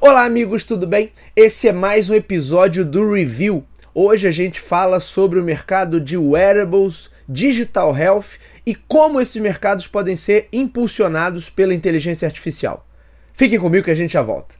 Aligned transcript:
Olá, 0.00 0.24
amigos, 0.24 0.64
tudo 0.64 0.86
bem? 0.86 1.12
Esse 1.36 1.68
é 1.68 1.72
mais 1.72 2.08
um 2.08 2.14
episódio 2.14 2.82
do 2.84 3.12
Review. 3.12 3.62
Hoje 3.94 4.26
a 4.26 4.30
gente 4.30 4.58
fala 4.58 4.98
sobre 5.00 5.38
o 5.38 5.44
mercado 5.44 6.00
de 6.00 6.16
wearables, 6.16 7.10
digital 7.28 7.94
health 7.94 8.38
e 8.64 8.74
como 8.74 9.20
esses 9.20 9.40
mercados 9.40 9.86
podem 9.86 10.16
ser 10.16 10.48
impulsionados 10.50 11.50
pela 11.50 11.74
inteligência 11.74 12.26
artificial. 12.26 12.86
Fiquem 13.34 13.58
comigo 13.60 13.84
que 13.84 13.90
a 13.90 13.94
gente 13.94 14.14
já 14.14 14.22
volta. 14.22 14.54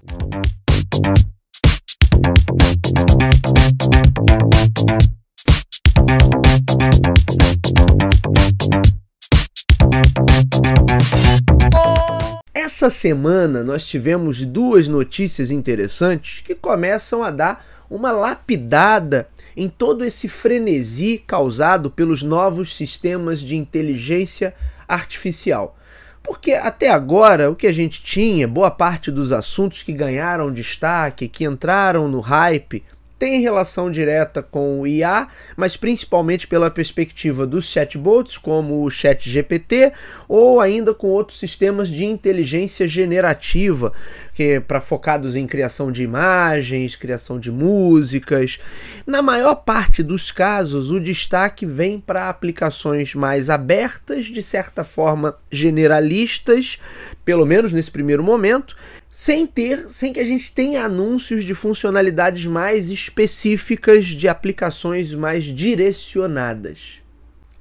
Essa 12.65 12.91
semana 12.91 13.65
nós 13.65 13.85
tivemos 13.85 14.45
duas 14.45 14.87
notícias 14.87 15.51
interessantes 15.51 16.43
que 16.43 16.55
começam 16.55 17.25
a 17.25 17.29
dar 17.29 17.67
uma 17.91 18.13
lapidada 18.13 19.29
em 19.57 19.69
todo 19.69 20.05
esse 20.05 20.29
frenesi 20.29 21.19
causado 21.27 21.91
pelos 21.91 22.23
novos 22.23 22.77
sistemas 22.77 23.41
de 23.41 23.57
inteligência 23.57 24.55
artificial. 24.87 25.77
Porque 26.23 26.53
até 26.53 26.89
agora 26.89 27.51
o 27.51 27.57
que 27.57 27.67
a 27.67 27.73
gente 27.73 28.01
tinha, 28.01 28.47
boa 28.47 28.71
parte 28.71 29.11
dos 29.11 29.33
assuntos 29.33 29.83
que 29.83 29.93
ganharam 29.93 30.53
destaque, 30.53 31.27
que 31.27 31.45
entraram 31.45 32.07
no 32.07 32.21
hype, 32.21 32.85
tem 33.23 33.41
relação 33.41 33.89
direta 33.89 34.43
com 34.43 34.81
o 34.81 34.85
IA, 34.85 35.29
mas 35.57 35.77
principalmente 35.77 36.45
pela 36.45 36.69
perspectiva 36.69 37.47
dos 37.47 37.67
chatbots, 37.67 38.37
como 38.37 38.83
o 38.83 38.91
ChatGPT, 38.91 39.93
ou 40.29 40.61
ainda 40.61 40.93
com 40.93 41.07
outros 41.07 41.39
sistemas 41.39 41.89
de 41.89 42.05
inteligência 42.05 42.85
generativa, 42.89 43.93
que 44.35 44.59
para 44.59 44.81
focados 44.81 45.37
em 45.37 45.47
criação 45.47 45.93
de 45.93 46.03
imagens, 46.03 46.97
criação 46.97 47.39
de 47.39 47.53
músicas. 47.53 48.59
Na 49.07 49.23
maior 49.23 49.55
parte 49.55 50.03
dos 50.03 50.33
casos, 50.33 50.91
o 50.91 50.99
destaque 50.99 51.65
vem 51.65 52.01
para 52.01 52.29
aplicações 52.29 53.15
mais 53.15 53.49
abertas, 53.49 54.25
de 54.25 54.43
certa 54.43 54.83
forma 54.83 55.37
generalistas, 55.49 56.81
pelo 57.25 57.47
menos 57.47 57.73
nesse 57.73 57.93
primeiro 57.93 58.25
momento, 58.25 58.77
sem 59.15 59.47
ter, 59.47 59.91
sem 59.91 60.11
que 60.11 60.21
a 60.21 60.25
gente 60.25 60.51
tenha 60.53 60.87
anúncios 60.87 61.45
de 61.45 61.55
funcionalidades 61.55 62.47
mais 62.47 62.89
específicas 62.89 64.07
de 64.07 64.27
aplicações 64.27 65.15
mais 65.15 65.45
direcionadas. 65.45 67.02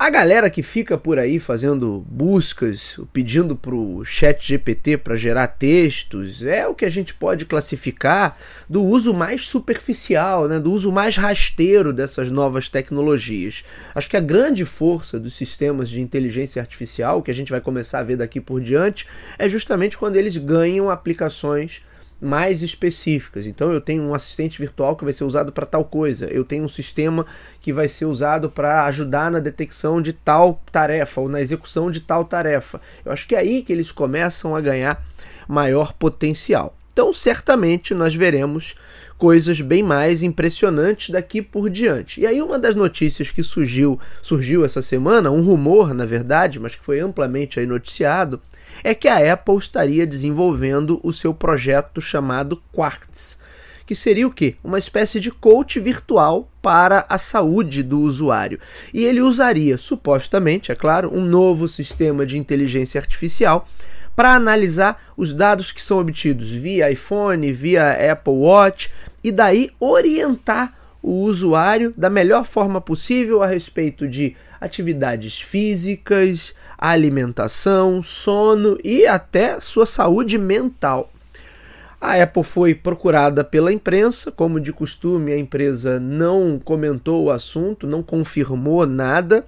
A 0.04 0.10
galera 0.10 0.50
que 0.50 0.64
fica 0.64 0.98
por 0.98 1.20
aí 1.20 1.40
fazendo 1.40 2.04
buscas, 2.10 3.00
pedindo 3.14 3.56
para 3.56 3.76
o 3.76 4.04
chat 4.04 4.44
GPT 4.44 4.98
para 4.98 5.16
gerar 5.16 5.46
textos, 5.46 6.44
é 6.44 6.68
o 6.68 6.74
que 6.74 6.86
a 6.86 6.90
gente 6.90 7.14
pode 7.14 7.46
classificar 7.46 8.36
do 8.68 8.84
uso 8.84 9.14
mais 9.14 9.46
superficial, 9.46 10.48
né, 10.48 10.60
do 10.60 10.72
uso 10.72 10.92
mais 10.92 11.18
rasteiro 11.18 11.94
dessas 11.94 12.32
novas 12.32 12.68
tecnologias. 12.68 13.64
Acho 13.94 14.10
que 14.10 14.18
a 14.18 14.22
grande 14.22 14.66
força 14.66 15.20
dos 15.20 15.36
sistemas 15.36 15.88
de 15.88 16.02
inteligência 16.02 16.60
artificial, 16.60 17.22
que 17.22 17.30
a 17.30 17.36
gente 17.36 17.52
vai 17.52 17.62
começar 17.62 18.00
a 18.00 18.04
ver 18.04 18.16
daqui 18.16 18.42
por 18.42 18.60
diante, 18.60 19.06
é 19.38 19.48
justamente 19.48 20.00
quando 20.00 20.16
eles 20.16 20.36
ganham 20.36 20.90
aplicações 20.90 21.84
mais 22.22 22.62
específicas. 22.62 23.48
Então 23.48 23.72
eu 23.74 23.82
tenho 23.82 24.04
um 24.04 24.14
assistente 24.14 24.60
virtual 24.60 24.96
que 24.96 25.04
vai 25.04 25.12
ser 25.12 25.24
usado 25.24 25.52
para 25.52 25.66
tal 25.66 25.84
coisa, 25.84 26.28
eu 26.28 26.46
tenho 26.46 26.64
um 26.64 26.70
sistema 26.70 27.26
que 27.60 27.74
vai 27.74 27.88
ser 27.88 28.06
usado 28.06 28.50
para 28.50 28.86
ajudar 28.86 29.32
na 29.32 29.40
detecção 29.40 30.02
de 30.02 30.14
tal 30.14 30.62
tarefa 30.72 31.22
ou 31.22 31.28
na 31.28 31.42
execução 31.42 31.90
de 31.90 32.00
tal 32.00 32.24
tarefa. 32.24 32.80
Eu 33.04 33.12
acho 33.12 33.28
que 33.28 33.36
é 33.36 33.40
aí 33.40 33.64
que 33.64 33.74
eles 33.74 33.92
começam 33.92 34.56
a 34.56 34.62
ganhar 34.62 35.04
maior 35.48 35.94
potencial. 35.94 36.78
Então, 36.94 37.14
certamente 37.14 37.94
nós 37.94 38.14
veremos 38.14 38.76
coisas 39.18 39.62
bem 39.62 39.82
mais 39.82 40.24
impressionantes 40.24 41.12
daqui 41.12 41.42
por 41.42 41.70
diante. 41.70 42.20
E 42.20 42.26
aí 42.26 42.42
uma 42.42 42.58
das 42.58 42.76
notícias 42.76 43.32
que 43.32 43.44
surgiu, 43.44 44.00
surgiu 44.22 44.66
essa 44.66 44.82
semana, 44.82 45.32
um 45.32 45.42
rumor, 45.42 45.94
na 45.94 46.06
verdade, 46.06 46.60
mas 46.60 46.76
que 46.76 46.84
foi 46.84 47.00
amplamente 47.00 47.64
noticiado, 47.66 48.42
é 48.84 48.94
que 48.94 49.08
a 49.08 49.34
Apple 49.34 49.58
estaria 49.58 50.06
desenvolvendo 50.06 51.00
o 51.04 51.14
seu 51.14 51.34
projeto 51.34 52.02
chamado 52.02 52.62
Quartz, 52.72 53.38
que 53.86 53.96
seria 53.96 54.28
o 54.28 54.32
quê? 54.32 54.56
Uma 54.64 54.80
espécie 54.80 55.20
de 55.20 55.32
coach 55.32 55.80
virtual 55.80 56.50
para 56.62 57.06
a 57.10 57.18
saúde 57.18 57.84
do 57.84 58.00
usuário. 58.00 58.60
E 58.94 59.06
ele 59.06 59.22
usaria, 59.22 59.78
supostamente, 59.78 60.72
é 60.72 60.76
claro, 60.76 61.10
um 61.14 61.26
novo 61.26 61.68
sistema 61.68 62.26
de 62.26 62.38
inteligência 62.38 63.00
artificial 63.00 63.68
para 64.16 64.34
analisar 64.34 65.02
os 65.18 65.34
dados 65.34 65.72
que 65.72 65.82
são 65.82 66.00
obtidos 66.00 66.50
via 66.50 66.92
iPhone, 66.92 67.52
via 67.52 68.12
Apple 68.12 68.34
Watch 68.34 68.92
e 69.24 69.32
daí 69.32 69.70
orientar 69.80 70.81
o 71.02 71.24
usuário 71.24 71.94
da 71.98 72.10
melhor 72.10 72.44
forma 72.44 72.80
possível 72.80 73.42
a 73.42 73.48
respeito 73.48 74.08
de 74.08 74.36
atividades 74.60 75.40
físicas, 75.40 76.54
alimentação, 76.78 78.04
sono 78.04 78.78
e 78.84 79.08
até 79.08 79.60
sua 79.60 79.86
saúde 79.86 80.38
mental. 80.38 81.12
A 82.00 82.22
Apple 82.22 82.44
foi 82.44 82.74
procurada 82.74 83.44
pela 83.44 83.72
imprensa, 83.72 84.32
como 84.32 84.60
de 84.60 84.74
costume, 84.74 85.32
a 85.32 85.38
empresa 85.38 86.00
não 86.00 86.60
comentou 86.60 87.26
o 87.26 87.32
assunto, 87.32 87.86
não 87.86 88.02
confirmou 88.02 88.88
nada, 88.88 89.46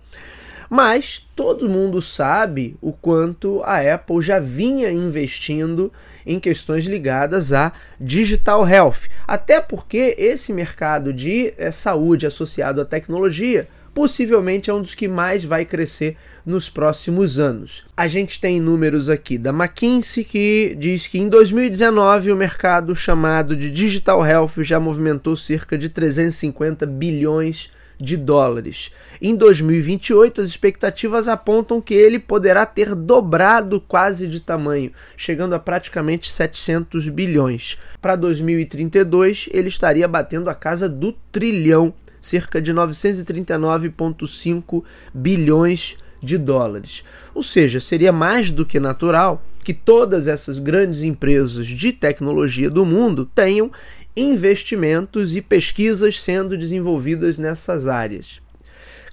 mas 0.74 1.24
todo 1.36 1.70
mundo 1.70 2.02
sabe 2.02 2.76
o 2.82 2.92
quanto 2.92 3.62
a 3.64 3.94
Apple 3.94 4.24
já 4.24 4.40
vinha 4.40 4.90
investindo 4.90 5.94
em 6.26 6.40
questões 6.40 6.86
ligadas 6.86 7.54
a 7.54 7.72
digital 8.02 8.68
health. 8.68 9.08
Até 9.28 9.62
porque 9.62 10.16
esse 10.18 10.52
mercado 10.52 11.14
de 11.14 11.54
é, 11.60 11.70
saúde 11.70 12.26
associado 12.26 12.82
à 12.82 12.86
tecnologia 12.86 13.68
possivelmente 13.94 14.72
é 14.72 14.74
um 14.74 14.82
dos 14.82 14.96
que 14.96 15.08
mais 15.08 15.46
vai 15.46 15.64
crescer 15.64 16.18
nos 16.44 16.72
próximos 16.72 17.38
anos. 17.38 17.86
A 17.96 18.08
gente 18.08 18.42
tem 18.42 18.60
números 18.60 19.10
aqui 19.10 19.38
da 19.38 19.52
McKinsey 19.52 20.24
que 20.24 20.76
diz 20.80 21.06
que 21.06 21.20
em 21.20 21.30
2019 21.30 22.32
o 22.32 22.36
mercado 22.36 22.96
chamado 22.96 23.56
de 23.56 23.70
Digital 23.70 24.26
Health 24.26 24.64
já 24.64 24.80
movimentou 24.80 25.38
cerca 25.38 25.78
de 25.78 25.88
350 25.88 26.88
bilhões 26.88 27.68
de 27.68 27.83
dólares. 28.18 28.92
Em 29.22 29.36
2028, 29.36 30.42
as 30.42 30.48
expectativas 30.48 31.28
apontam 31.28 31.80
que 31.80 31.94
ele 31.94 32.20
poderá 32.20 32.66
ter 32.66 32.94
dobrado 32.94 33.80
quase 33.80 34.28
de 34.28 34.40
tamanho, 34.40 34.92
chegando 35.16 35.56
a 35.56 35.60
praticamente 35.60 36.30
700 36.30 37.08
bilhões. 37.10 37.78
Para 38.02 38.18
2032, 38.18 39.48
ele 39.52 39.70
estaria 39.70 40.08
batendo 40.08 40.50
a 40.50 40.56
casa 40.56 40.90
do 40.90 41.14
trilhão 41.32 41.94
cerca 42.22 42.62
de 42.62 42.74
939,5 42.74 44.84
bilhões 45.14 45.98
de 46.22 46.38
dólares. 46.38 47.04
Ou 47.36 47.44
seja, 47.44 47.82
seria 47.82 48.14
mais 48.14 48.50
do 48.50 48.66
que 48.66 48.80
natural 48.80 49.44
que 49.64 49.74
todas 49.74 50.28
essas 50.28 50.58
grandes 50.58 51.02
empresas 51.02 51.68
de 51.68 51.92
tecnologia 51.92 52.70
do 52.70 52.86
mundo 52.86 53.26
tenham 53.26 53.72
investimentos 54.16 55.36
e 55.36 55.42
pesquisas 55.42 56.22
sendo 56.22 56.58
desenvolvidas 56.58 57.38
nessas 57.38 57.88
áreas. 57.88 58.42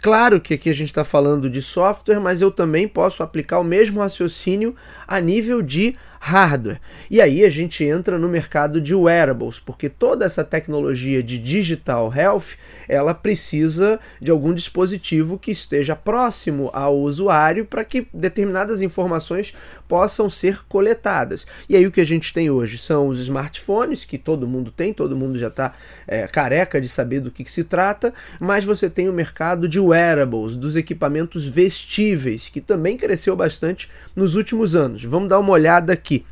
Claro 0.02 0.40
que 0.40 0.54
aqui 0.54 0.70
a 0.70 0.74
gente 0.74 0.88
está 0.88 1.04
falando 1.04 1.50
de 1.50 1.60
software, 1.60 2.20
mas 2.20 2.40
eu 2.40 2.50
também 2.50 2.88
posso 2.88 3.22
aplicar 3.22 3.58
o 3.58 3.64
mesmo 3.64 4.00
raciocínio 4.00 4.74
a 5.06 5.20
nível 5.20 5.60
de 5.60 5.94
hardware. 6.22 6.78
E 7.10 7.18
aí 7.18 7.44
a 7.44 7.50
gente 7.50 7.82
entra 7.82 8.18
no 8.18 8.28
mercado 8.28 8.78
de 8.78 8.94
wearables, 8.94 9.58
porque 9.58 9.88
toda 9.88 10.26
essa 10.26 10.44
tecnologia 10.44 11.22
de 11.22 11.38
digital 11.38 12.12
health, 12.14 12.56
ela 12.86 13.14
precisa 13.14 13.98
de 14.20 14.30
algum 14.30 14.52
dispositivo 14.52 15.38
que 15.38 15.50
esteja 15.50 15.96
próximo 15.96 16.70
ao 16.74 16.98
usuário 16.98 17.64
para 17.64 17.84
que 17.84 18.06
determinadas 18.12 18.82
informações 18.82 19.54
possam 19.88 20.28
ser 20.28 20.62
coletadas. 20.68 21.46
E 21.68 21.74
aí 21.74 21.86
o 21.86 21.90
que 21.90 22.02
a 22.02 22.06
gente 22.06 22.34
tem 22.34 22.50
hoje 22.50 22.76
são 22.76 23.08
os 23.08 23.18
smartphones, 23.18 24.04
que 24.04 24.18
todo 24.18 24.46
mundo 24.46 24.70
tem, 24.70 24.92
todo 24.92 25.16
mundo 25.16 25.38
já 25.38 25.48
está 25.48 25.72
é, 26.06 26.26
careca 26.26 26.80
de 26.80 26.88
saber 26.88 27.20
do 27.20 27.30
que, 27.30 27.44
que 27.44 27.50
se 27.50 27.64
trata, 27.64 28.12
mas 28.38 28.62
você 28.62 28.90
tem 28.90 29.08
o 29.08 29.12
mercado 29.12 29.66
de 29.66 29.80
wearables, 29.80 30.54
dos 30.54 30.76
equipamentos 30.76 31.48
vestíveis, 31.48 32.50
que 32.50 32.60
também 32.60 32.98
cresceu 32.98 33.34
bastante 33.34 33.88
nos 34.14 34.34
últimos 34.34 34.74
anos. 34.74 35.02
Vamos 35.02 35.30
dar 35.30 35.38
uma 35.38 35.52
olhada 35.52 35.94
aqui 35.94 36.09
aqui. 36.10 36.24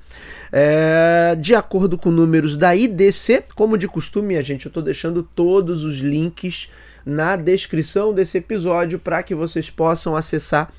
É, 0.51 1.37
de 1.39 1.55
acordo 1.55 1.97
com 1.97 2.11
números 2.11 2.57
da 2.57 2.75
IDC, 2.75 3.45
como 3.55 3.79
de 3.79 3.87
costume, 3.87 4.37
a 4.37 4.43
gente, 4.43 4.67
eu 4.67 4.71
estou 4.71 4.83
deixando 4.83 5.23
todos 5.23 5.85
os 5.85 5.99
links 5.99 6.69
na 7.05 7.37
descrição 7.37 8.13
desse 8.13 8.39
episódio 8.39 8.99
para 8.99 9.23
que 9.23 9.35
vocês 9.35 9.71
possam 9.71 10.17
acessar 10.17 10.73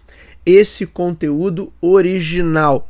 esse 0.45 0.85
conteúdo 0.85 1.71
original. 1.79 2.89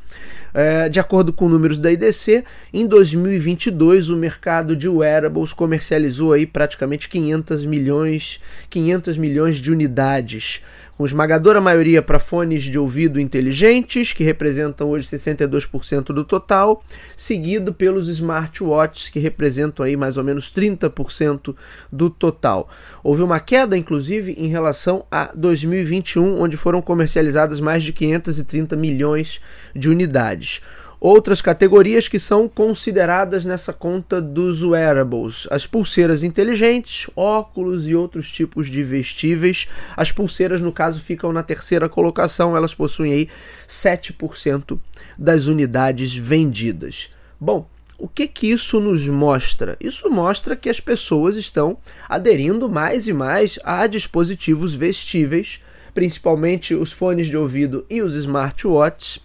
É, 0.53 0.89
de 0.89 0.99
acordo 0.99 1.31
com 1.31 1.47
números 1.47 1.77
da 1.77 1.91
IDC, 1.91 2.43
em 2.73 2.87
2022 2.87 4.09
o 4.09 4.17
mercado 4.17 4.75
de 4.75 4.89
wearables 4.89 5.53
comercializou 5.53 6.33
aí 6.33 6.47
praticamente 6.47 7.07
500 7.07 7.65
milhões, 7.65 8.39
500 8.69 9.17
milhões 9.17 9.57
de 9.57 9.71
unidades, 9.71 10.63
com 10.99 11.05
esmagadora 11.05 11.61
maioria 11.61 12.01
para 12.01 12.19
fones 12.19 12.63
de 12.63 12.77
ouvido 12.77 13.21
inteligentes, 13.21 14.11
que 14.11 14.21
representam 14.21 14.89
hoje 14.89 15.07
62% 15.07 16.07
do 16.07 16.25
total, 16.25 16.83
seguido 17.15 17.73
pelos 17.73 18.09
smartwatches, 18.09 19.09
que 19.09 19.17
representam 19.17 19.85
aí 19.85 19.95
mais 19.95 20.17
ou 20.17 20.25
menos 20.25 20.53
30% 20.53 21.55
do 21.89 22.09
total. 22.09 22.67
Houve 23.01 23.23
uma 23.23 23.39
queda, 23.39 23.77
inclusive, 23.77 24.33
em 24.33 24.47
relação 24.47 25.05
a 25.09 25.31
2021, 25.33 26.41
onde 26.41 26.57
foram 26.57 26.81
comercializadas 26.81 27.61
mais 27.61 27.81
de 27.81 27.93
530 27.93 28.75
milhões 28.75 29.39
de 29.73 29.89
unidades 29.89 30.61
outras 30.99 31.41
categorias 31.41 32.07
que 32.07 32.19
são 32.19 32.47
consideradas 32.47 33.45
nessa 33.45 33.71
conta 33.71 34.21
dos 34.21 34.61
wearables: 34.63 35.47
as 35.49 35.65
pulseiras 35.65 36.23
inteligentes, 36.23 37.09
óculos 37.15 37.87
e 37.87 37.95
outros 37.95 38.31
tipos 38.31 38.67
de 38.69 38.83
vestíveis. 38.83 39.67
As 39.95 40.11
pulseiras, 40.11 40.61
no 40.61 40.71
caso, 40.71 40.99
ficam 40.99 41.31
na 41.31 41.43
terceira 41.43 41.87
colocação, 41.87 42.55
elas 42.55 42.73
possuem 42.73 43.13
aí 43.13 43.29
7% 43.67 44.79
das 45.17 45.47
unidades 45.47 46.13
vendidas. 46.13 47.09
Bom, 47.39 47.67
o 47.97 48.07
que 48.07 48.27
que 48.27 48.47
isso 48.47 48.79
nos 48.79 49.07
mostra? 49.07 49.77
Isso 49.79 50.09
mostra 50.09 50.55
que 50.55 50.69
as 50.69 50.79
pessoas 50.79 51.35
estão 51.35 51.77
aderindo 52.07 52.69
mais 52.69 53.07
e 53.07 53.13
mais 53.13 53.59
a 53.63 53.85
dispositivos 53.87 54.73
vestíveis, 54.73 55.61
principalmente 55.93 56.73
os 56.73 56.91
fones 56.91 57.27
de 57.27 57.35
ouvido 57.35 57.85
e 57.89 58.01
os 58.01 58.13
smartwatches 58.15 59.19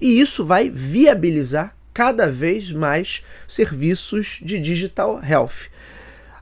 e 0.00 0.20
isso 0.20 0.44
vai 0.44 0.70
viabilizar 0.70 1.74
cada 1.92 2.30
vez 2.30 2.70
mais 2.70 3.24
serviços 3.46 4.38
de 4.42 4.58
digital 4.58 5.20
health. 5.22 5.68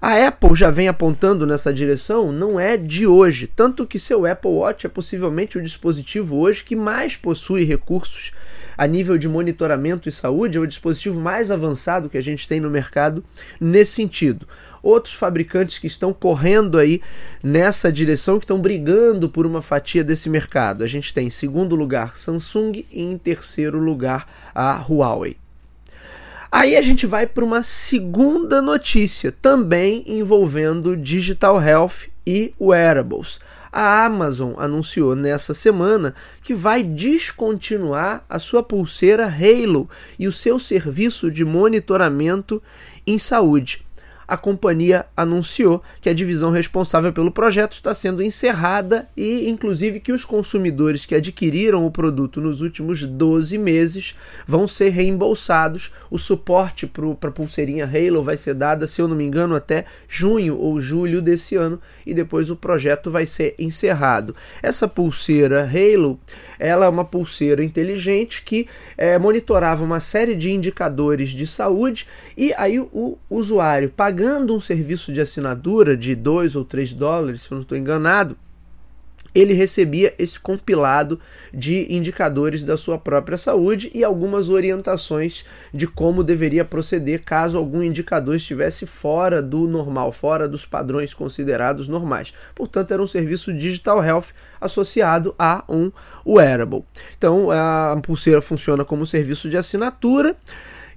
A 0.00 0.26
Apple 0.26 0.54
já 0.54 0.70
vem 0.70 0.88
apontando 0.88 1.46
nessa 1.46 1.72
direção, 1.72 2.30
não 2.30 2.60
é 2.60 2.76
de 2.76 3.06
hoje, 3.06 3.46
tanto 3.46 3.86
que 3.86 3.98
seu 3.98 4.26
Apple 4.26 4.50
Watch 4.50 4.86
é 4.86 4.90
possivelmente 4.90 5.56
o 5.56 5.62
dispositivo 5.62 6.36
hoje 6.36 6.62
que 6.62 6.76
mais 6.76 7.16
possui 7.16 7.64
recursos 7.64 8.32
a 8.76 8.86
nível 8.86 9.16
de 9.18 9.28
monitoramento 9.28 10.08
e 10.08 10.12
saúde, 10.12 10.58
é 10.58 10.60
o 10.60 10.66
dispositivo 10.66 11.20
mais 11.20 11.50
avançado 11.50 12.08
que 12.08 12.18
a 12.18 12.22
gente 12.22 12.46
tem 12.46 12.60
no 12.60 12.70
mercado 12.70 13.24
nesse 13.60 13.92
sentido 13.92 14.46
outros 14.86 15.14
fabricantes 15.14 15.78
que 15.78 15.86
estão 15.86 16.12
correndo 16.12 16.78
aí 16.78 17.02
nessa 17.42 17.90
direção, 17.90 18.38
que 18.38 18.44
estão 18.44 18.60
brigando 18.60 19.28
por 19.28 19.44
uma 19.44 19.60
fatia 19.60 20.04
desse 20.04 20.30
mercado. 20.30 20.84
A 20.84 20.86
gente 20.86 21.12
tem 21.12 21.26
em 21.26 21.30
segundo 21.30 21.74
lugar 21.74 22.16
Samsung 22.16 22.84
e 22.90 23.02
em 23.02 23.18
terceiro 23.18 23.78
lugar 23.78 24.30
a 24.54 24.76
Huawei. 24.88 25.36
Aí 26.50 26.76
a 26.76 26.82
gente 26.82 27.04
vai 27.06 27.26
para 27.26 27.44
uma 27.44 27.62
segunda 27.62 28.62
notícia, 28.62 29.32
também 29.32 30.04
envolvendo 30.06 30.96
digital 30.96 31.60
health 31.60 32.08
e 32.26 32.54
wearables. 32.60 33.40
A 33.78 34.06
Amazon 34.06 34.54
anunciou 34.56 35.14
nessa 35.14 35.52
semana 35.52 36.14
que 36.42 36.54
vai 36.54 36.82
descontinuar 36.82 38.24
a 38.26 38.38
sua 38.38 38.62
pulseira 38.62 39.26
Halo 39.26 39.86
e 40.18 40.26
o 40.26 40.32
seu 40.32 40.58
serviço 40.58 41.30
de 41.30 41.44
monitoramento 41.44 42.62
em 43.06 43.18
saúde 43.18 43.85
a 44.28 44.36
companhia 44.36 45.06
anunciou 45.16 45.82
que 46.00 46.08
a 46.08 46.14
divisão 46.14 46.50
responsável 46.50 47.12
pelo 47.12 47.30
projeto 47.30 47.74
está 47.74 47.94
sendo 47.94 48.22
encerrada 48.22 49.08
e, 49.16 49.48
inclusive, 49.48 50.00
que 50.00 50.12
os 50.12 50.24
consumidores 50.24 51.06
que 51.06 51.14
adquiriram 51.14 51.86
o 51.86 51.90
produto 51.90 52.40
nos 52.40 52.60
últimos 52.60 53.04
12 53.04 53.56
meses 53.58 54.16
vão 54.46 54.66
ser 54.66 54.90
reembolsados. 54.90 55.92
O 56.10 56.18
suporte 56.18 56.86
para 56.86 57.28
a 57.28 57.32
pulseirinha 57.32 57.84
Halo 57.84 58.22
vai 58.22 58.36
ser 58.36 58.54
dada, 58.54 58.86
se 58.86 59.00
eu 59.00 59.06
não 59.06 59.14
me 59.14 59.24
engano, 59.24 59.54
até 59.54 59.84
junho 60.08 60.58
ou 60.58 60.80
julho 60.80 61.22
desse 61.22 61.54
ano 61.54 61.80
e 62.04 62.12
depois 62.12 62.50
o 62.50 62.56
projeto 62.56 63.10
vai 63.10 63.26
ser 63.26 63.54
encerrado. 63.58 64.34
Essa 64.62 64.88
pulseira 64.88 65.62
Halo 65.62 66.18
ela 66.58 66.86
é 66.86 66.88
uma 66.88 67.04
pulseira 67.04 67.62
inteligente 67.62 68.42
que 68.42 68.66
é, 68.96 69.18
monitorava 69.18 69.84
uma 69.84 70.00
série 70.00 70.34
de 70.34 70.50
indicadores 70.50 71.30
de 71.30 71.46
saúde 71.46 72.06
e 72.36 72.52
aí 72.56 72.80
o 72.80 73.18
usuário 73.30 73.90
paga 73.90 74.15
pagando 74.16 74.54
um 74.54 74.60
serviço 74.60 75.12
de 75.12 75.20
assinatura 75.20 75.94
de 75.94 76.14
2 76.14 76.56
ou 76.56 76.64
3 76.64 76.94
dólares, 76.94 77.42
se 77.42 77.50
eu 77.52 77.56
não 77.56 77.60
estou 77.60 77.76
enganado, 77.76 78.34
ele 79.34 79.52
recebia 79.52 80.14
esse 80.18 80.40
compilado 80.40 81.20
de 81.52 81.94
indicadores 81.94 82.64
da 82.64 82.78
sua 82.78 82.96
própria 82.96 83.36
saúde 83.36 83.90
e 83.92 84.02
algumas 84.02 84.48
orientações 84.48 85.44
de 85.70 85.86
como 85.86 86.24
deveria 86.24 86.64
proceder 86.64 87.22
caso 87.26 87.58
algum 87.58 87.82
indicador 87.82 88.36
estivesse 88.36 88.86
fora 88.86 89.42
do 89.42 89.68
normal, 89.68 90.10
fora 90.12 90.48
dos 90.48 90.64
padrões 90.64 91.12
considerados 91.12 91.86
normais. 91.86 92.32
Portanto, 92.54 92.94
era 92.94 93.02
um 93.02 93.06
serviço 93.06 93.52
digital 93.52 94.02
health 94.02 94.28
associado 94.58 95.34
a 95.38 95.62
um 95.68 95.92
wearable. 96.26 96.86
Então, 97.18 97.50
a 97.50 98.00
pulseira 98.02 98.40
funciona 98.40 98.82
como 98.82 99.04
serviço 99.04 99.50
de 99.50 99.58
assinatura 99.58 100.34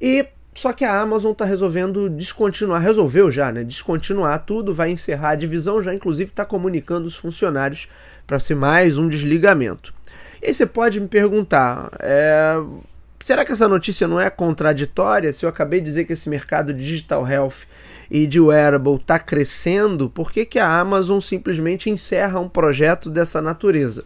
e 0.01 0.25
só 0.59 0.73
que 0.73 0.83
a 0.83 0.99
Amazon 0.99 1.31
está 1.31 1.45
resolvendo 1.45 2.09
descontinuar, 2.09 2.81
resolveu 2.81 3.31
já, 3.31 3.49
né? 3.49 3.63
Descontinuar 3.63 4.43
tudo, 4.45 4.73
vai 4.73 4.91
encerrar 4.91 5.29
a 5.29 5.35
divisão, 5.35 5.81
já 5.81 5.93
inclusive 5.93 6.31
está 6.31 6.43
comunicando 6.43 7.07
os 7.07 7.15
funcionários 7.15 7.87
para 8.27 8.41
ser 8.41 8.55
mais 8.55 8.97
um 8.97 9.07
desligamento. 9.07 9.93
E 10.41 10.47
aí 10.47 10.53
você 10.53 10.65
pode 10.65 10.99
me 10.99 11.07
perguntar, 11.07 11.89
é, 12.01 12.55
será 13.21 13.45
que 13.45 13.53
essa 13.53 13.69
notícia 13.69 14.05
não 14.05 14.19
é 14.19 14.29
contraditória? 14.29 15.31
Se 15.31 15.45
eu 15.45 15.49
acabei 15.49 15.79
de 15.79 15.85
dizer 15.85 16.03
que 16.03 16.11
esse 16.11 16.27
mercado 16.27 16.73
de 16.73 16.85
digital 16.85 17.25
health 17.25 17.65
e 18.11 18.27
de 18.27 18.41
wearable 18.41 18.95
está 18.95 19.17
crescendo, 19.17 20.09
por 20.09 20.29
que, 20.29 20.43
que 20.43 20.59
a 20.59 20.67
Amazon 20.67 21.21
simplesmente 21.21 21.89
encerra 21.89 22.37
um 22.37 22.49
projeto 22.49 23.09
dessa 23.09 23.41
natureza? 23.41 24.03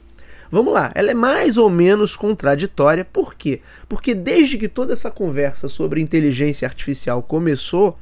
Vamos 0.53 0.71
lá, 0.71 0.91
ela 0.93 1.09
é 1.09 1.15
mais 1.15 1.57
ou 1.57 1.67
menos 1.67 2.15
contraditória, 2.15 3.03
por 3.03 3.33
quê? 3.33 3.59
Porque 3.89 4.13
desde 4.13 4.55
que 4.55 4.67
toda 4.67 4.93
essa 4.93 5.09
conversa 5.09 5.67
sobre 5.67 5.99
inteligência 5.99 6.67
artificial 6.67 7.23
começou, 7.23 7.97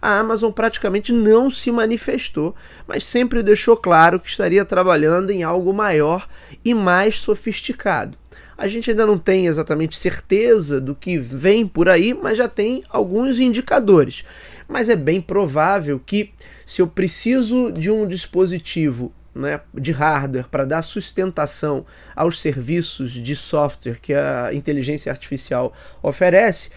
a 0.00 0.16
Amazon 0.20 0.52
praticamente 0.52 1.12
não 1.12 1.50
se 1.50 1.68
manifestou, 1.72 2.54
mas 2.86 3.02
sempre 3.02 3.42
deixou 3.42 3.76
claro 3.76 4.20
que 4.20 4.28
estaria 4.28 4.64
trabalhando 4.64 5.30
em 5.30 5.42
algo 5.42 5.72
maior 5.72 6.28
e 6.64 6.72
mais 6.74 7.18
sofisticado. 7.18 8.16
A 8.56 8.68
gente 8.68 8.88
ainda 8.88 9.04
não 9.04 9.18
tem 9.18 9.48
exatamente 9.48 9.96
certeza 9.96 10.80
do 10.80 10.94
que 10.94 11.18
vem 11.18 11.66
por 11.66 11.88
aí, 11.88 12.14
mas 12.14 12.38
já 12.38 12.46
tem 12.46 12.84
alguns 12.88 13.40
indicadores. 13.40 14.24
Mas 14.68 14.88
é 14.88 14.94
bem 14.94 15.20
provável 15.20 16.00
que, 16.06 16.30
se 16.64 16.80
eu 16.80 16.86
preciso 16.86 17.72
de 17.72 17.90
um 17.90 18.06
dispositivo 18.06 19.12
né, 19.36 19.60
de 19.74 19.92
hardware 19.92 20.48
para 20.48 20.64
dar 20.64 20.82
sustentação 20.82 21.84
aos 22.14 22.40
serviços 22.40 23.12
de 23.12 23.36
software 23.36 24.00
que 24.00 24.14
a 24.14 24.52
inteligência 24.52 25.12
artificial 25.12 25.72
oferece 26.02 26.70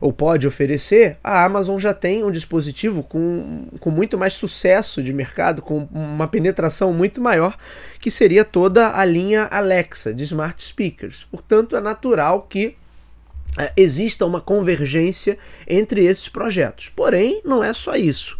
ou 0.00 0.12
pode 0.12 0.46
oferecer, 0.46 1.16
a 1.24 1.44
Amazon 1.44 1.78
já 1.78 1.94
tem 1.94 2.22
um 2.22 2.30
dispositivo 2.30 3.02
com, 3.02 3.66
com 3.80 3.90
muito 3.90 4.18
mais 4.18 4.34
sucesso 4.34 5.02
de 5.02 5.12
mercado, 5.12 5.62
com 5.62 5.88
uma 5.90 6.28
penetração 6.28 6.92
muito 6.92 7.20
maior, 7.20 7.56
que 7.98 8.10
seria 8.10 8.44
toda 8.44 8.94
a 8.94 9.04
linha 9.04 9.44
Alexa 9.50 10.12
de 10.12 10.24
smart 10.24 10.62
speakers. 10.62 11.26
Portanto, 11.30 11.76
é 11.76 11.80
natural 11.80 12.42
que 12.42 12.76
é, 13.58 13.72
exista 13.76 14.26
uma 14.26 14.40
convergência 14.40 15.38
entre 15.66 16.04
esses 16.04 16.28
projetos. 16.28 16.90
Porém, 16.90 17.40
não 17.44 17.64
é 17.64 17.72
só 17.72 17.94
isso. 17.96 18.38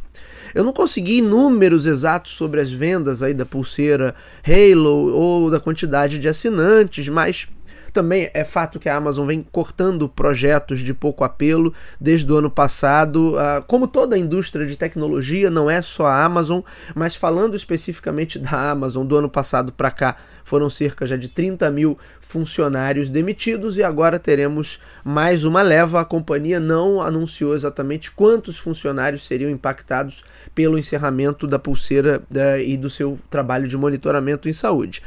Eu 0.55 0.65
não 0.65 0.73
consegui 0.73 1.21
números 1.21 1.87
exatos 1.87 2.33
sobre 2.33 2.61
as 2.61 2.71
vendas 2.71 3.23
aí 3.23 3.35
da 3.35 3.47
pulseira 3.47 4.15
Halo 4.45 5.13
ou 5.15 5.51
da 5.51 5.61
quantidade 5.61 6.19
de 6.19 6.29
assinantes, 6.29 7.09
mas 7.09 7.49
também 7.93 8.31
é 8.33 8.45
fato 8.45 8.79
que 8.79 8.89
a 8.89 8.97
Amazon 8.97 9.27
vem 9.27 9.47
cortando 9.51 10.09
projetos 10.09 10.81
de 10.81 10.93
pouco 10.93 11.25
apelo 11.25 11.73
desde 12.01 12.31
o 12.31 12.37
ano 12.37 12.51
passado. 12.51 13.37
Ah, 13.39 13.63
como 13.67 13.87
toda 13.87 14.17
a 14.17 14.19
indústria 14.19 14.67
de 14.67 14.77
tecnologia, 14.77 15.51
não 15.51 15.71
é 15.71 15.81
só 15.83 16.07
a 16.07 16.25
Amazon, 16.25 16.61
mas 16.95 17.15
falando 17.15 17.57
especificamente 17.57 18.39
da 18.39 18.71
Amazon, 18.71 19.07
do 19.07 19.17
ano 19.17 19.29
passado 19.29 19.73
para 19.73 19.91
cá 19.91 20.17
foram 20.47 20.71
cerca 20.71 21.05
já 21.07 21.17
de 21.17 21.29
30 21.29 21.69
mil 21.73 21.99
funcionários 22.21 23.11
demitidos 23.11 23.77
e 23.77 23.83
agora 23.83 24.17
teremos 24.17 24.81
mais 25.05 25.45
uma 25.45 25.61
leva. 25.61 26.01
A 26.01 26.05
companhia 26.05 26.61
não 26.61 27.03
anunciou 27.03 27.53
exatamente 27.53 28.13
quantos 28.13 28.57
funcionários 28.57 29.27
seriam 29.27 29.51
impactados 29.51 30.25
pelo 30.55 30.79
encerramento 30.79 31.47
da 31.49 31.59
pulseira 31.59 32.23
uh, 32.31 32.61
e 32.61 32.77
do 32.77 32.89
seu 32.89 33.19
trabalho 33.29 33.67
de 33.67 33.77
monitoramento 33.77 34.49
em 34.49 34.53
saúde. 34.53 35.03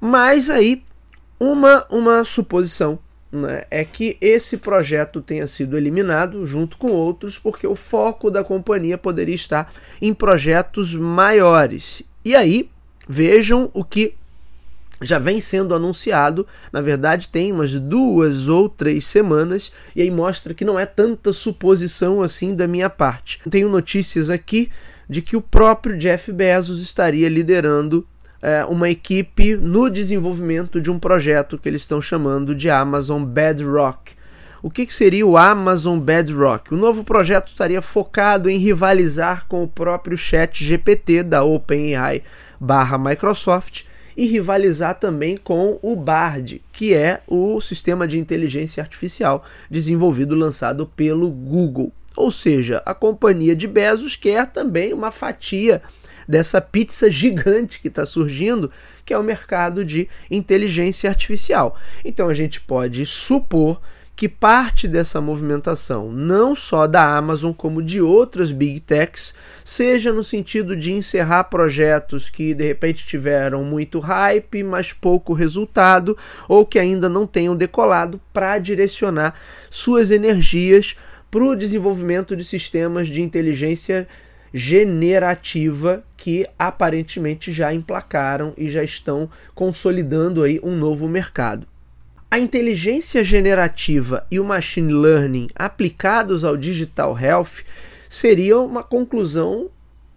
Mas 0.00 0.48
aí 0.48 0.82
uma, 1.40 1.86
uma 1.88 2.24
suposição 2.24 2.98
né, 3.32 3.64
é 3.70 3.84
que 3.84 4.18
esse 4.20 4.56
projeto 4.56 5.22
tenha 5.22 5.46
sido 5.46 5.76
eliminado 5.76 6.44
junto 6.46 6.76
com 6.76 6.88
outros, 6.88 7.38
porque 7.38 7.66
o 7.66 7.74
foco 7.74 8.30
da 8.30 8.44
companhia 8.44 8.98
poderia 8.98 9.34
estar 9.34 9.72
em 10.02 10.12
projetos 10.12 10.94
maiores. 10.94 12.02
E 12.24 12.34
aí, 12.34 12.68
vejam 13.08 13.70
o 13.72 13.82
que 13.82 14.14
já 15.02 15.18
vem 15.18 15.40
sendo 15.40 15.74
anunciado, 15.74 16.46
na 16.70 16.82
verdade 16.82 17.30
tem 17.30 17.50
umas 17.52 17.72
duas 17.72 18.48
ou 18.48 18.68
três 18.68 19.06
semanas, 19.06 19.72
e 19.96 20.02
aí 20.02 20.10
mostra 20.10 20.52
que 20.52 20.64
não 20.64 20.78
é 20.78 20.84
tanta 20.84 21.32
suposição 21.32 22.22
assim 22.22 22.54
da 22.54 22.68
minha 22.68 22.90
parte. 22.90 23.40
Tenho 23.48 23.70
notícias 23.70 24.28
aqui 24.28 24.70
de 25.08 25.22
que 25.22 25.36
o 25.36 25.40
próprio 25.40 25.96
Jeff 25.96 26.30
Bezos 26.30 26.82
estaria 26.82 27.28
liderando 27.30 28.06
é, 28.42 28.64
uma 28.64 28.88
equipe 28.88 29.56
no 29.56 29.90
desenvolvimento 29.90 30.80
de 30.80 30.90
um 30.90 30.98
projeto 30.98 31.58
que 31.58 31.68
eles 31.68 31.82
estão 31.82 32.00
chamando 32.00 32.54
de 32.54 32.70
Amazon 32.70 33.24
Bedrock. 33.24 34.12
O 34.62 34.70
que, 34.70 34.84
que 34.84 34.92
seria 34.92 35.26
o 35.26 35.38
Amazon 35.38 35.98
Bedrock? 35.98 36.74
O 36.74 36.76
novo 36.76 37.02
projeto 37.02 37.48
estaria 37.48 37.80
focado 37.80 38.50
em 38.50 38.58
rivalizar 38.58 39.46
com 39.48 39.62
o 39.62 39.68
próprio 39.68 40.18
Chat 40.18 40.62
GPT 40.62 41.22
da 41.22 41.42
OpenAI 41.42 42.22
barra 42.60 42.98
Microsoft 42.98 43.84
e 44.14 44.26
rivalizar 44.26 44.96
também 44.96 45.36
com 45.36 45.78
o 45.80 45.96
Bard, 45.96 46.62
que 46.72 46.92
é 46.92 47.22
o 47.26 47.58
sistema 47.60 48.06
de 48.06 48.18
inteligência 48.18 48.82
artificial 48.82 49.42
desenvolvido 49.70 50.34
lançado 50.34 50.86
pelo 50.86 51.30
Google. 51.30 51.90
Ou 52.14 52.30
seja, 52.30 52.82
a 52.84 52.92
companhia 52.92 53.56
de 53.56 53.66
Bezos 53.66 54.16
quer 54.16 54.46
também 54.46 54.92
uma 54.92 55.10
fatia 55.10 55.80
dessa 56.30 56.60
pizza 56.60 57.10
gigante 57.10 57.80
que 57.80 57.88
está 57.88 58.06
surgindo, 58.06 58.70
que 59.04 59.12
é 59.12 59.18
o 59.18 59.24
mercado 59.24 59.84
de 59.84 60.08
inteligência 60.30 61.10
artificial. 61.10 61.76
Então 62.04 62.28
a 62.28 62.34
gente 62.34 62.60
pode 62.60 63.04
supor 63.04 63.80
que 64.14 64.28
parte 64.28 64.86
dessa 64.86 65.18
movimentação, 65.18 66.12
não 66.12 66.54
só 66.54 66.86
da 66.86 67.16
Amazon, 67.16 67.52
como 67.52 67.82
de 67.82 68.02
outras 68.02 68.52
big 68.52 68.78
techs, 68.80 69.34
seja 69.64 70.12
no 70.12 70.22
sentido 70.22 70.76
de 70.76 70.92
encerrar 70.92 71.44
projetos 71.44 72.28
que 72.28 72.52
de 72.52 72.66
repente 72.66 73.06
tiveram 73.06 73.64
muito 73.64 73.98
hype, 73.98 74.62
mas 74.62 74.92
pouco 74.92 75.32
resultado, 75.32 76.16
ou 76.46 76.66
que 76.66 76.78
ainda 76.78 77.08
não 77.08 77.26
tenham 77.26 77.56
decolado, 77.56 78.20
para 78.30 78.58
direcionar 78.58 79.34
suas 79.70 80.10
energias 80.10 80.94
para 81.30 81.42
o 81.42 81.56
desenvolvimento 81.56 82.36
de 82.36 82.44
sistemas 82.44 83.08
de 83.08 83.22
inteligência 83.22 84.06
generativa 84.52 86.04
que 86.16 86.46
aparentemente 86.58 87.52
já 87.52 87.72
emplacaram 87.72 88.52
e 88.56 88.68
já 88.68 88.82
estão 88.82 89.28
consolidando 89.54 90.42
aí 90.42 90.60
um 90.62 90.76
novo 90.76 91.08
mercado. 91.08 91.66
A 92.30 92.38
inteligência 92.38 93.24
generativa 93.24 94.24
e 94.30 94.38
o 94.38 94.44
machine 94.44 94.92
learning 94.92 95.48
aplicados 95.54 96.44
ao 96.44 96.56
digital 96.56 97.18
health 97.18 97.64
seria 98.08 98.58
uma 98.58 98.82
conclusão 98.82 99.68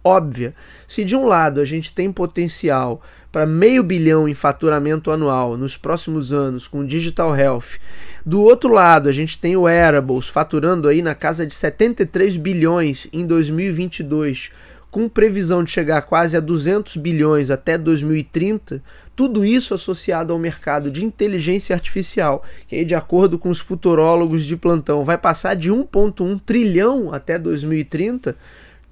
óbvia. 0.04 0.54
Se 0.86 1.02
de 1.02 1.16
um 1.16 1.26
lado 1.26 1.60
a 1.60 1.64
gente 1.64 1.92
tem 1.92 2.12
potencial 2.12 3.00
para 3.32 3.46
meio 3.46 3.82
bilhão 3.82 4.28
em 4.28 4.34
faturamento 4.34 5.10
anual 5.10 5.56
nos 5.56 5.76
próximos 5.76 6.32
anos 6.32 6.68
com 6.68 6.84
digital 6.84 7.34
health, 7.34 7.78
do 8.24 8.42
outro 8.42 8.72
lado 8.72 9.08
a 9.08 9.12
gente 9.12 9.38
tem 9.38 9.56
o 9.56 9.62
wearables 9.62 10.28
faturando 10.28 10.86
aí 10.86 11.02
na 11.02 11.14
casa 11.14 11.46
de 11.46 11.54
73 11.54 12.36
bilhões 12.36 13.08
em 13.12 13.26
2022 13.26 14.52
com 14.94 15.08
previsão 15.08 15.64
de 15.64 15.72
chegar 15.72 16.02
quase 16.02 16.36
a 16.36 16.40
200 16.40 16.98
bilhões 16.98 17.50
até 17.50 17.76
2030, 17.76 18.80
tudo 19.16 19.44
isso 19.44 19.74
associado 19.74 20.32
ao 20.32 20.38
mercado 20.38 20.88
de 20.88 21.04
inteligência 21.04 21.74
artificial, 21.74 22.44
que 22.68 22.76
aí, 22.76 22.84
de 22.84 22.94
acordo 22.94 23.36
com 23.36 23.48
os 23.48 23.58
futurólogos 23.58 24.44
de 24.44 24.56
plantão, 24.56 25.02
vai 25.02 25.18
passar 25.18 25.54
de 25.54 25.68
1,1 25.68 26.40
trilhão 26.46 27.12
até 27.12 27.36
2030, 27.36 28.36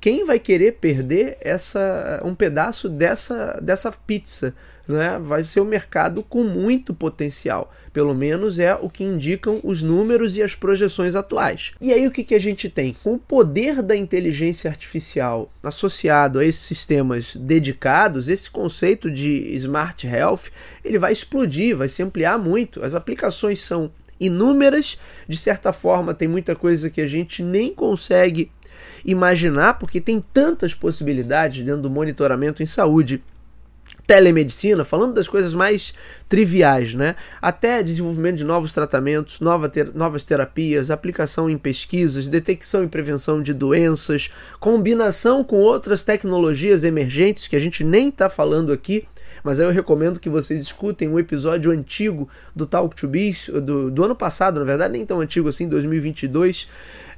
quem 0.03 0.25
vai 0.25 0.41
querer 0.41 0.73
perder 0.81 1.37
essa 1.41 2.21
um 2.25 2.35
pedaço 2.35 2.89
dessa, 2.89 3.61
dessa 3.63 3.93
pizza? 3.93 4.53
Né? 4.89 5.17
Vai 5.23 5.45
ser 5.45 5.61
um 5.61 5.65
mercado 5.65 6.25
com 6.25 6.43
muito 6.43 6.93
potencial. 6.93 7.73
Pelo 7.93 8.13
menos 8.13 8.59
é 8.59 8.75
o 8.75 8.91
que 8.91 9.05
indicam 9.05 9.61
os 9.63 9.81
números 9.81 10.37
e 10.37 10.43
as 10.43 10.57
projeções 10.57 11.15
atuais. 11.15 11.71
E 11.81 11.93
aí 11.93 12.05
o 12.05 12.11
que, 12.11 12.25
que 12.25 12.35
a 12.35 12.41
gente 12.41 12.69
tem? 12.69 12.93
Com 12.93 13.15
o 13.15 13.19
poder 13.19 13.81
da 13.81 13.95
inteligência 13.95 14.69
artificial 14.69 15.49
associado 15.63 16.41
a 16.41 16.45
esses 16.45 16.63
sistemas 16.63 17.37
dedicados, 17.37 18.29
esse 18.29 18.51
conceito 18.51 19.09
de 19.09 19.55
smart 19.55 20.05
health, 20.05 20.51
ele 20.85 20.99
vai 20.99 21.13
explodir, 21.13 21.77
vai 21.77 21.89
se 21.89 22.03
ampliar 22.03 22.41
muito. 22.41 22.83
As 22.85 22.97
aplicações 22.97 23.61
são 23.61 23.89
inúmeras, 24.19 24.99
de 25.29 25.37
certa 25.37 25.73
forma 25.73 26.13
tem 26.13 26.27
muita 26.27 26.57
coisa 26.57 26.91
que 26.91 27.01
a 27.01 27.07
gente 27.07 27.41
nem 27.41 27.73
consegue 27.73 28.51
imaginar, 29.05 29.75
porque 29.75 30.01
tem 30.01 30.21
tantas 30.33 30.75
possibilidades 30.75 31.65
dentro 31.65 31.83
do 31.83 31.91
monitoramento 31.91 32.63
em 32.63 32.67
saúde 32.67 33.23
telemedicina, 34.07 34.85
falando 34.85 35.15
das 35.15 35.29
coisas 35.29 35.55
mais 35.55 35.93
triviais, 36.29 36.95
né? 36.95 37.15
Até 37.41 37.83
desenvolvimento 37.83 38.37
de 38.37 38.45
novos 38.45 38.73
tratamentos, 38.73 39.41
nova 39.41 39.69
ter 39.69 39.93
novas 39.95 40.23
terapias, 40.23 40.91
aplicação 40.91 41.51
em 41.51 41.59
pesquisas, 41.59 42.29
detecção 42.29 42.85
e 42.85 42.89
prevenção 42.89 43.43
de 43.43 43.53
doenças, 43.53 44.31
combinação 44.59 45.45
com 45.45 45.57
outras 45.57 46.05
tecnologias 46.05 46.85
emergentes 46.85 47.49
que 47.49 47.57
a 47.57 47.61
gente 47.61 47.85
nem 47.85 48.09
está 48.09 48.29
falando 48.29 48.73
aqui, 48.73 49.07
mas 49.43 49.61
eu 49.61 49.71
recomendo 49.71 50.21
que 50.21 50.29
vocês 50.29 50.61
escutem 50.61 51.09
um 51.09 51.19
episódio 51.19 51.71
antigo 51.71 52.29
do 52.55 52.67
Talk 52.67 52.95
to 52.95 53.09
Biz, 53.09 53.51
do, 53.63 53.91
do 53.91 54.05
ano 54.05 54.15
passado, 54.15 54.61
na 54.61 54.67
verdade, 54.67 54.93
nem 54.93 55.05
tão 55.05 55.21
antigo 55.21 55.49
assim, 55.49 55.69
2022, 55.69 56.69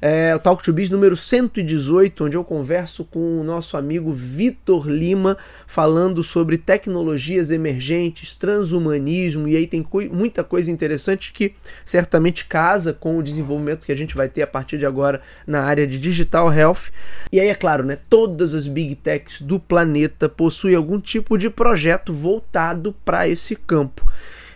é, 0.01 0.35
o 0.35 0.39
Talk 0.39 0.61
to 0.63 0.73
Biz 0.73 0.89
número 0.89 1.15
118, 1.15 2.25
onde 2.25 2.37
eu 2.37 2.43
converso 2.43 3.05
com 3.05 3.39
o 3.39 3.43
nosso 3.43 3.77
amigo 3.77 4.11
Vitor 4.11 4.87
Lima, 4.87 5.37
falando 5.65 6.23
sobre 6.23 6.57
tecnologias 6.57 7.51
emergentes, 7.51 8.33
transhumanismo, 8.33 9.47
e 9.47 9.55
aí 9.55 9.67
tem 9.67 9.85
muita 10.11 10.43
coisa 10.43 10.69
interessante 10.69 11.31
que 11.33 11.53
certamente 11.85 12.45
casa 12.45 12.93
com 12.93 13.17
o 13.17 13.23
desenvolvimento 13.23 13.85
que 13.85 13.91
a 13.91 13.95
gente 13.95 14.15
vai 14.15 14.29
ter 14.29 14.41
a 14.41 14.47
partir 14.47 14.77
de 14.77 14.85
agora 14.85 15.21
na 15.47 15.63
área 15.63 15.87
de 15.87 15.97
digital 15.97 16.53
health. 16.53 16.91
E 17.31 17.39
aí, 17.39 17.47
é 17.47 17.55
claro, 17.55 17.83
né, 17.83 17.97
todas 18.09 18.53
as 18.53 18.67
big 18.67 18.95
techs 18.95 19.41
do 19.41 19.59
planeta 19.59 20.27
possuem 20.29 20.75
algum 20.75 20.99
tipo 20.99 21.37
de 21.37 21.49
projeto 21.49 22.04
voltado 22.13 22.93
para 23.03 23.27
esse 23.27 23.55
campo 23.55 24.05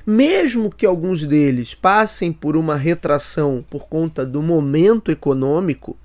mesmo 0.09 0.71
que 0.71 0.87
alguns 0.87 1.23
deles 1.23 1.75
passem 1.75 2.33
por 2.33 2.57
uma 2.57 2.75
retração 2.75 3.63
por 3.69 3.87
conta 3.87 4.25
do 4.25 4.41
momento 4.41 5.11
econômico, 5.11 5.95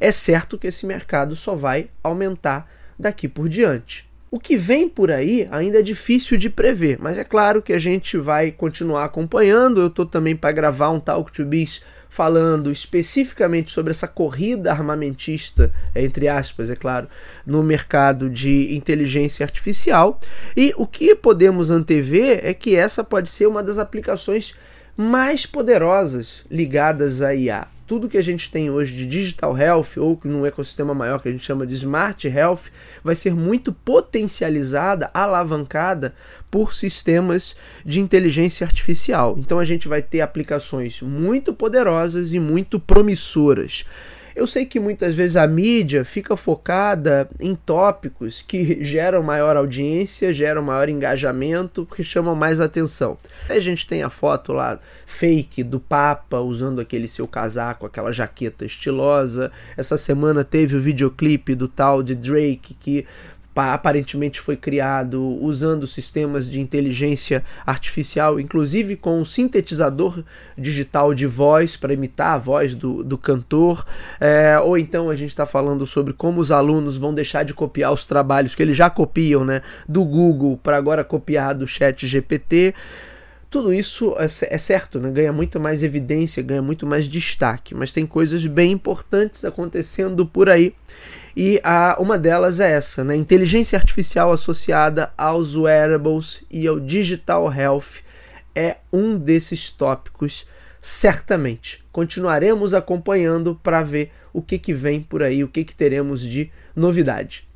é 0.00 0.10
certo 0.10 0.58
que 0.58 0.66
esse 0.66 0.84
mercado 0.84 1.36
só 1.36 1.54
vai 1.54 1.88
aumentar 2.02 2.68
daqui 2.98 3.28
por 3.28 3.48
diante. 3.48 4.10
O 4.34 4.40
que 4.40 4.56
vem 4.56 4.88
por 4.88 5.10
aí 5.10 5.46
ainda 5.50 5.80
é 5.80 5.82
difícil 5.82 6.38
de 6.38 6.48
prever, 6.48 6.96
mas 6.98 7.18
é 7.18 7.22
claro 7.22 7.60
que 7.60 7.70
a 7.70 7.78
gente 7.78 8.16
vai 8.16 8.50
continuar 8.50 9.04
acompanhando. 9.04 9.78
Eu 9.78 9.88
estou 9.88 10.06
também 10.06 10.34
para 10.34 10.50
gravar 10.52 10.88
um 10.88 10.98
Talk 10.98 11.30
to 11.30 11.44
Biz 11.44 11.82
falando 12.08 12.70
especificamente 12.70 13.70
sobre 13.70 13.90
essa 13.90 14.08
corrida 14.08 14.70
armamentista, 14.70 15.70
entre 15.94 16.28
aspas, 16.28 16.70
é 16.70 16.74
claro, 16.74 17.08
no 17.44 17.62
mercado 17.62 18.30
de 18.30 18.74
inteligência 18.74 19.44
artificial. 19.44 20.18
E 20.56 20.72
o 20.78 20.86
que 20.86 21.14
podemos 21.14 21.70
antever 21.70 22.40
é 22.42 22.54
que 22.54 22.74
essa 22.74 23.04
pode 23.04 23.28
ser 23.28 23.46
uma 23.46 23.62
das 23.62 23.78
aplicações 23.78 24.54
mais 24.96 25.44
poderosas 25.44 26.46
ligadas 26.50 27.20
à 27.20 27.34
IA 27.34 27.68
tudo 27.92 28.08
que 28.08 28.16
a 28.16 28.22
gente 28.22 28.50
tem 28.50 28.70
hoje 28.70 28.96
de 28.96 29.04
digital 29.04 29.54
health 29.54 29.98
ou 29.98 30.18
num 30.24 30.46
ecossistema 30.46 30.94
maior 30.94 31.20
que 31.20 31.28
a 31.28 31.30
gente 31.30 31.44
chama 31.44 31.66
de 31.66 31.74
smart 31.74 32.26
health 32.26 32.70
vai 33.04 33.14
ser 33.14 33.34
muito 33.34 33.70
potencializada, 33.70 35.10
alavancada 35.12 36.14
por 36.50 36.72
sistemas 36.72 37.54
de 37.84 38.00
inteligência 38.00 38.66
artificial. 38.66 39.36
Então 39.38 39.58
a 39.58 39.64
gente 39.66 39.88
vai 39.88 40.00
ter 40.00 40.22
aplicações 40.22 41.02
muito 41.02 41.52
poderosas 41.52 42.32
e 42.32 42.40
muito 42.40 42.80
promissoras. 42.80 43.84
Eu 44.34 44.46
sei 44.46 44.64
que 44.64 44.80
muitas 44.80 45.14
vezes 45.14 45.36
a 45.36 45.46
mídia 45.46 46.04
fica 46.04 46.36
focada 46.36 47.28
em 47.40 47.54
tópicos 47.54 48.42
que 48.46 48.82
geram 48.82 49.22
maior 49.22 49.56
audiência, 49.56 50.32
geram 50.32 50.62
maior 50.62 50.88
engajamento, 50.88 51.84
porque 51.84 52.02
chamam 52.02 52.34
mais 52.34 52.60
atenção. 52.60 53.18
A 53.48 53.58
gente 53.58 53.86
tem 53.86 54.02
a 54.02 54.10
foto 54.10 54.52
lá 54.52 54.78
fake 55.06 55.62
do 55.62 55.78
Papa 55.78 56.38
usando 56.38 56.80
aquele 56.80 57.08
seu 57.08 57.28
casaco, 57.28 57.86
aquela 57.86 58.12
jaqueta 58.12 58.64
estilosa. 58.64 59.52
Essa 59.76 59.96
semana 59.96 60.42
teve 60.44 60.76
o 60.76 60.80
videoclipe 60.80 61.54
do 61.54 61.68
tal 61.68 62.02
de 62.02 62.14
Drake 62.14 62.74
que 62.74 63.06
aparentemente 63.54 64.40
foi 64.40 64.56
criado 64.56 65.22
usando 65.40 65.86
sistemas 65.86 66.48
de 66.48 66.60
inteligência 66.60 67.44
artificial, 67.66 68.40
inclusive 68.40 68.96
com 68.96 69.20
um 69.20 69.24
sintetizador 69.24 70.22
digital 70.56 71.12
de 71.12 71.26
voz 71.26 71.76
para 71.76 71.92
imitar 71.92 72.34
a 72.34 72.38
voz 72.38 72.74
do, 72.74 73.02
do 73.04 73.18
cantor. 73.18 73.84
É, 74.20 74.58
ou 74.58 74.78
então 74.78 75.10
a 75.10 75.16
gente 75.16 75.30
está 75.30 75.46
falando 75.46 75.86
sobre 75.86 76.12
como 76.12 76.40
os 76.40 76.50
alunos 76.50 76.96
vão 76.96 77.14
deixar 77.14 77.42
de 77.42 77.54
copiar 77.54 77.92
os 77.92 78.06
trabalhos 78.06 78.54
que 78.54 78.62
eles 78.62 78.76
já 78.76 78.88
copiam 78.88 79.44
né, 79.44 79.62
do 79.88 80.04
Google 80.04 80.58
para 80.62 80.76
agora 80.76 81.04
copiar 81.04 81.54
do 81.54 81.66
Chat 81.66 82.06
GPT 82.06 82.74
tudo 83.52 83.70
isso 83.70 84.16
é, 84.18 84.24
é 84.24 84.58
certo, 84.58 84.98
né? 84.98 85.10
ganha 85.10 85.30
muito 85.30 85.60
mais 85.60 85.82
evidência, 85.82 86.42
ganha 86.42 86.62
muito 86.62 86.86
mais 86.86 87.06
destaque, 87.06 87.74
mas 87.74 87.92
tem 87.92 88.06
coisas 88.06 88.46
bem 88.46 88.72
importantes 88.72 89.44
acontecendo 89.44 90.26
por 90.26 90.48
aí. 90.48 90.74
E 91.36 91.60
a, 91.62 91.96
uma 92.00 92.18
delas 92.18 92.60
é 92.60 92.72
essa, 92.72 93.04
né? 93.04 93.14
Inteligência 93.14 93.76
artificial 93.76 94.32
associada 94.32 95.12
aos 95.18 95.54
wearables 95.54 96.42
e 96.50 96.66
ao 96.66 96.80
digital 96.80 97.52
health 97.52 98.00
é 98.54 98.78
um 98.90 99.18
desses 99.18 99.70
tópicos, 99.70 100.46
certamente. 100.80 101.84
Continuaremos 101.92 102.72
acompanhando 102.72 103.58
para 103.62 103.82
ver 103.82 104.10
o 104.32 104.40
que, 104.40 104.58
que 104.58 104.72
vem 104.72 105.02
por 105.02 105.22
aí, 105.22 105.44
o 105.44 105.48
que, 105.48 105.62
que 105.62 105.76
teremos 105.76 106.22
de 106.22 106.50
novidade. 106.74 107.46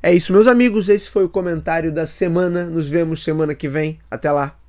É 0.00 0.14
isso, 0.14 0.32
meus 0.32 0.46
amigos. 0.46 0.88
Esse 0.88 1.10
foi 1.10 1.24
o 1.24 1.28
comentário 1.28 1.92
da 1.92 2.06
semana. 2.06 2.66
Nos 2.66 2.88
vemos 2.88 3.22
semana 3.24 3.54
que 3.54 3.68
vem. 3.68 3.98
Até 4.10 4.30
lá. 4.30 4.59